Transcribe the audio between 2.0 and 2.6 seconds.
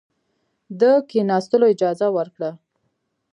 ورکړه.